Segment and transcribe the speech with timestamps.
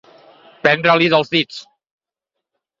[0.63, 1.61] Prendre-li dels dits.